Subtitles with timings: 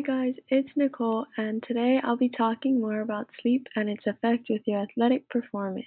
[0.00, 4.62] guys, it's Nicole, and today I'll be talking more about sleep and its effect with
[4.66, 5.86] your athletic performance.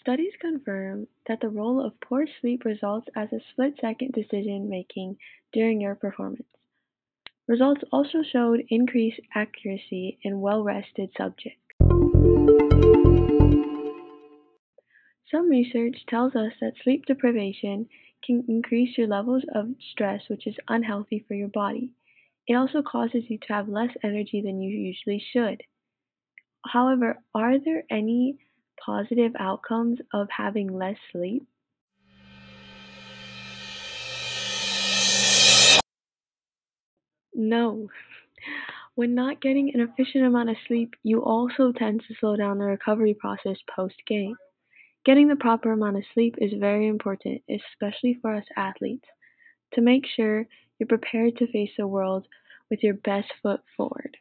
[0.00, 5.16] Studies confirm that the role of poor sleep results as a split second decision making
[5.52, 6.46] during your performance.
[7.46, 11.60] Results also showed increased accuracy in well rested subjects.
[15.30, 17.88] Some research tells us that sleep deprivation
[18.22, 21.92] can increase your levels of stress, which is unhealthy for your body.
[22.46, 25.62] It also causes you to have less energy than you usually should.
[26.66, 28.38] However, are there any
[28.84, 31.46] positive outcomes of having less sleep?
[37.34, 37.88] No.
[38.96, 42.64] When not getting an efficient amount of sleep, you also tend to slow down the
[42.64, 44.36] recovery process post game.
[45.04, 49.04] Getting the proper amount of sleep is very important, especially for us athletes,
[49.74, 50.46] to make sure
[50.78, 52.26] you're prepared to face the world
[52.70, 54.16] with your best foot forward.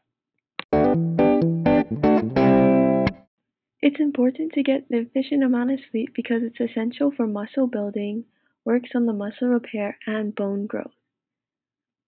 [3.82, 8.26] It's important to get the efficient amount of sleep because it's essential for muscle building,
[8.66, 10.92] works on the muscle repair, and bone growth.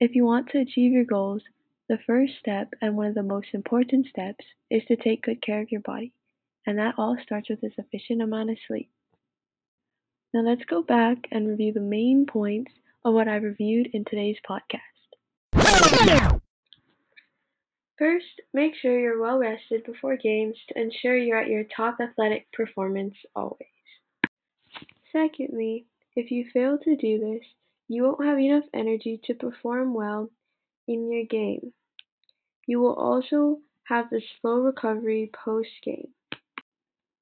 [0.02, 1.44] If you want to achieve your goals,
[1.88, 5.62] the first step and one of the most important steps is to take good care
[5.62, 6.12] of your body
[6.66, 8.90] and that all starts with a sufficient amount of sleep.
[10.34, 12.72] Now let's go back and review the main points
[13.06, 14.80] of what I reviewed in today's podcast.
[17.98, 22.52] First, make sure you're well rested before games to ensure you're at your top athletic
[22.52, 23.70] performance always.
[25.14, 25.86] Secondly,
[26.16, 27.46] if you fail to do this,
[27.88, 30.30] you won't have enough energy to perform well
[30.88, 31.72] in your game.
[32.68, 36.15] You will also have the slow recovery post game.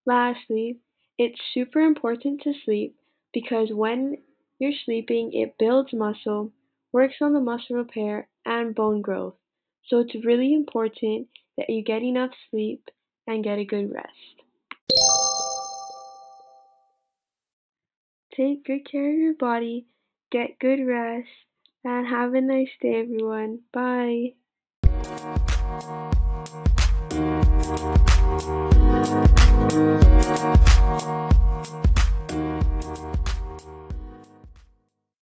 [0.05, 0.79] Lastly,
[1.17, 2.95] it's super important to sleep
[3.33, 4.17] because when
[4.59, 6.51] you're sleeping, it builds muscle,
[6.91, 9.35] works on the muscle repair, and bone growth.
[9.87, 11.27] So it's really important
[11.57, 12.89] that you get enough sleep
[13.27, 14.09] and get a good rest.
[18.35, 19.85] Take good care of your body,
[20.31, 21.29] get good rest,
[21.83, 23.59] and have a nice day, everyone.
[23.71, 24.33] Bye.